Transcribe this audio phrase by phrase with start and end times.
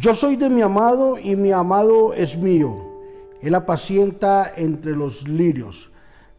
[0.00, 2.74] Yo soy de mi amado y mi amado es mío.
[3.42, 5.90] Él apacienta entre los lirios.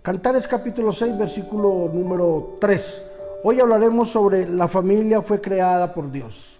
[0.02, 3.04] Cantares capítulo 6, versículo número 3.
[3.44, 6.58] Hoy hablaremos sobre la familia fue creada por Dios.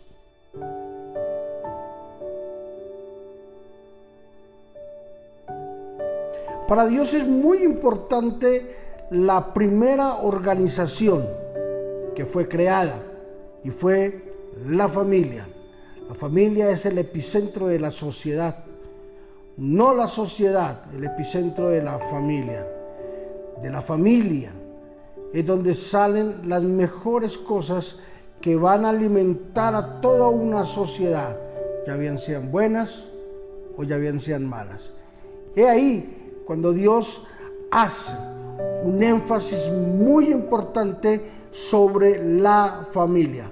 [6.68, 8.76] Para Dios es muy importante
[9.10, 11.28] la primera organización
[12.14, 13.02] que fue creada
[13.64, 14.36] y fue
[14.68, 15.48] la familia.
[16.12, 18.66] La familia es el epicentro de la sociedad,
[19.56, 22.68] no la sociedad, el epicentro de la familia.
[23.62, 24.52] De la familia
[25.32, 28.00] es donde salen las mejores cosas
[28.42, 31.38] que van a alimentar a toda una sociedad,
[31.88, 33.06] ya bien sean buenas
[33.78, 34.92] o ya bien sean malas.
[35.56, 37.26] He ahí cuando Dios
[37.72, 38.18] hace
[38.84, 41.22] un énfasis muy importante
[41.52, 43.50] sobre la familia.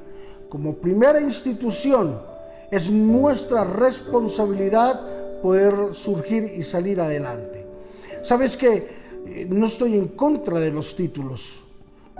[0.49, 2.27] Como primera institución,
[2.71, 7.65] es nuestra responsabilidad poder surgir y salir adelante.
[8.23, 11.63] Sabes que eh, no estoy en contra de los títulos,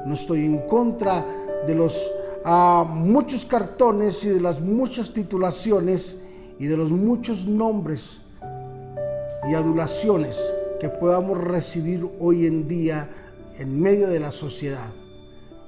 [0.06, 1.26] no estoy en contra
[1.68, 2.12] de los
[2.46, 6.18] ah, muchos cartones y de las muchas titulaciones
[6.58, 8.20] y de los muchos nombres
[9.50, 10.40] y adulaciones
[10.80, 13.10] que podamos recibir hoy en día
[13.58, 14.90] en medio de la sociedad.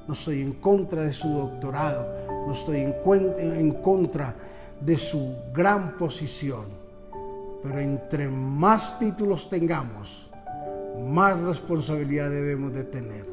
[0.07, 2.05] No estoy en contra de su doctorado,
[2.47, 2.95] no estoy en,
[3.39, 4.35] en contra
[4.81, 6.65] de su gran posición,
[7.63, 10.29] pero entre más títulos tengamos,
[11.09, 13.25] más responsabilidad debemos de tener.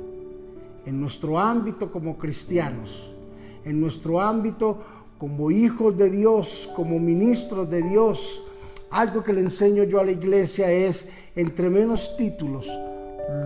[0.84, 3.12] En nuestro ámbito como cristianos,
[3.64, 4.82] en nuestro ámbito
[5.18, 8.42] como hijos de Dios, como ministros de Dios,
[8.90, 12.68] algo que le enseño yo a la iglesia es, entre menos títulos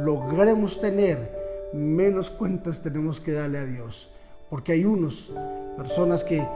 [0.05, 4.09] logremos tener, menos cuentas tenemos que darle a Dios.
[4.49, 5.33] Porque hay unos,
[5.77, 6.47] personas que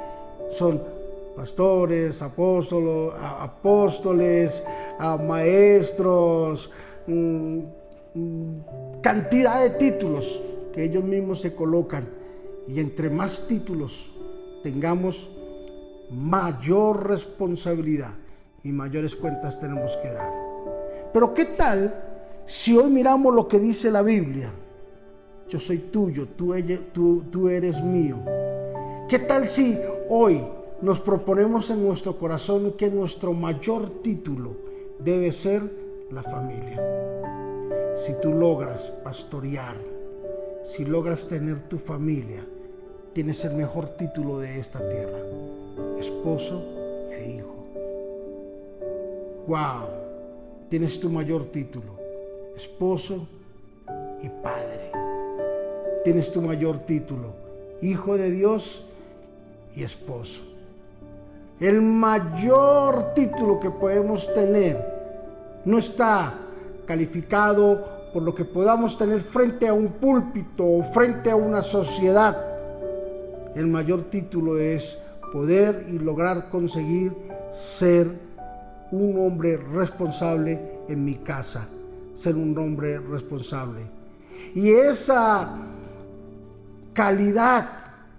[0.52, 0.82] son
[1.36, 4.64] pastores, apóstolos, apóstoles,
[5.28, 6.70] maestros,
[7.06, 7.58] mm,
[8.14, 8.60] mm,
[9.02, 10.40] cantidad de títulos
[10.72, 12.08] que ellos mismos se colocan.
[12.66, 14.10] Y entre más títulos
[14.62, 15.28] tengamos,
[16.10, 18.14] mayor responsabilidad
[18.62, 20.32] y mayores cuentas tenemos que dar.
[21.12, 24.50] Pero ¿qué tal si hoy miramos lo que dice la Biblia?
[25.48, 26.54] Yo soy tuyo, tú,
[26.92, 28.16] tú, tú eres mío.
[29.08, 30.42] ¿Qué tal si hoy
[30.82, 34.56] nos proponemos en nuestro corazón que nuestro mayor título
[34.98, 35.62] debe ser
[36.10, 36.80] la familia?
[38.04, 39.76] Si tú logras pastorear,
[40.64, 42.44] si logras tener tu familia,
[43.12, 45.18] tienes el mejor título de esta tierra,
[45.98, 46.62] esposo
[47.10, 47.54] e hijo.
[49.46, 49.88] ¡Wow!
[50.68, 51.96] Tienes tu mayor título,
[52.56, 53.26] esposo
[54.22, 54.90] y padre.
[56.04, 57.32] Tienes tu mayor título,
[57.80, 58.84] hijo de Dios
[59.74, 60.55] y esposo.
[61.58, 64.76] El mayor título que podemos tener
[65.64, 66.34] no está
[66.84, 72.36] calificado por lo que podamos tener frente a un púlpito o frente a una sociedad.
[73.54, 74.98] El mayor título es
[75.32, 77.16] poder y lograr conseguir
[77.50, 78.06] ser
[78.92, 81.66] un hombre responsable en mi casa,
[82.14, 83.80] ser un hombre responsable.
[84.54, 85.56] Y esa
[86.92, 87.70] calidad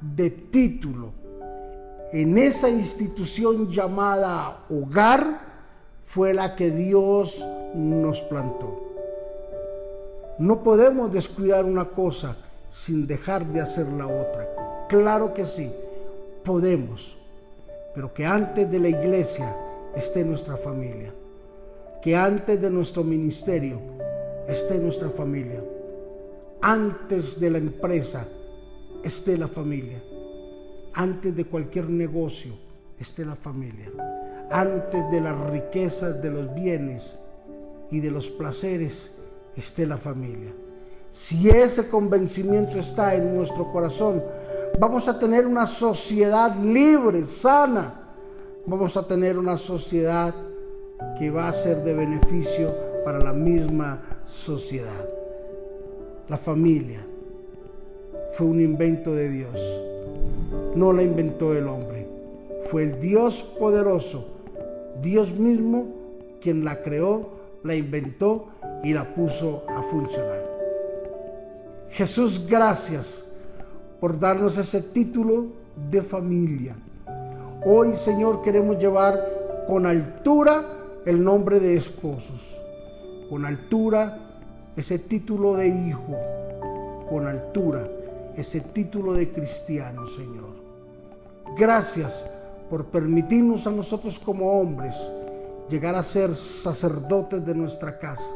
[0.01, 1.16] de título
[2.11, 5.41] en esa institución llamada hogar
[6.05, 7.43] fue la que Dios
[7.75, 8.83] nos plantó.
[10.39, 12.37] No podemos descuidar una cosa
[12.69, 14.85] sin dejar de hacer la otra.
[14.87, 15.71] Claro que sí,
[16.43, 17.17] podemos,
[17.93, 19.55] pero que antes de la iglesia
[19.95, 21.13] esté nuestra familia.
[22.01, 23.79] Que antes de nuestro ministerio
[24.47, 25.61] esté nuestra familia.
[26.61, 28.27] Antes de la empresa
[29.03, 30.01] esté la familia.
[30.99, 32.53] Antes de cualquier negocio
[32.99, 33.91] esté la familia.
[34.49, 37.15] Antes de las riquezas, de los bienes
[37.91, 39.11] y de los placeres
[39.55, 40.51] esté la familia.
[41.11, 44.23] Si ese convencimiento está en nuestro corazón,
[44.79, 47.93] vamos a tener una sociedad libre, sana,
[48.65, 50.33] vamos a tener una sociedad
[51.19, 52.73] que va a ser de beneficio
[53.05, 55.07] para la misma sociedad.
[56.27, 57.05] La familia
[58.33, 59.61] fue un invento de Dios,
[60.77, 62.07] no la inventó el hombre,
[62.69, 64.27] fue el Dios poderoso,
[65.01, 65.85] Dios mismo
[66.41, 67.29] quien la creó,
[67.63, 68.47] la inventó
[68.83, 70.45] y la puso a funcionar.
[71.89, 73.25] Jesús, gracias
[73.99, 75.47] por darnos ese título
[75.89, 76.75] de familia
[77.65, 80.63] Hoy, Señor, queremos llevar con altura
[81.05, 82.57] el nombre de esposos,
[83.29, 84.19] con altura
[84.77, 86.15] ese título de hijo,
[87.09, 87.85] con altura
[88.37, 90.66] ese título de cristiano, Señor.
[91.55, 92.23] Gracias
[92.69, 94.95] por permitirnos a nosotros como hombres
[95.69, 98.33] llegar a ser sacerdotes de nuestra casa.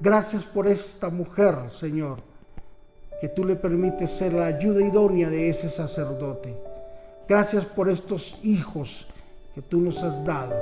[0.00, 2.18] Gracias por esta mujer, Señor,
[3.20, 6.54] que tú le permites ser la ayuda idónea de ese sacerdote.
[7.28, 9.06] Gracias por estos hijos
[9.54, 10.54] que tú nos has dado,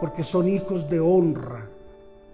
[0.00, 1.66] porque son hijos de honra,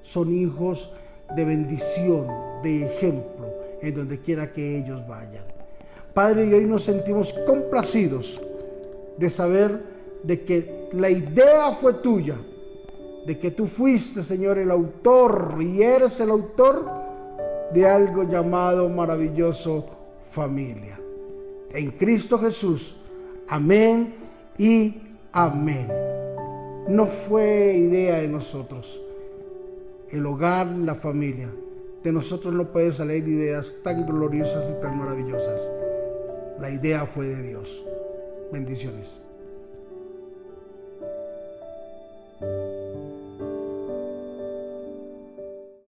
[0.03, 0.91] son hijos
[1.37, 2.27] de bendición,
[2.63, 3.47] de ejemplo,
[3.81, 5.45] en donde quiera que ellos vayan.
[6.13, 8.41] Padre, y hoy nos sentimos complacidos
[9.23, 9.81] de saber
[10.25, 12.37] de que la idea fue tuya,
[13.25, 16.91] de que tú fuiste, Señor, el autor y eres el autor
[17.73, 19.87] de algo llamado maravilloso
[20.29, 20.99] familia.
[21.71, 22.97] En Cristo Jesús.
[23.47, 24.13] Amén
[24.59, 25.89] y amén.
[26.89, 29.01] No fue idea de nosotros.
[30.11, 31.49] El hogar, la familia.
[32.03, 35.61] De nosotros no pueden salir ideas tan gloriosas y tan maravillosas.
[36.61, 37.85] La idea fue de Dios.
[38.53, 39.23] Bendiciones.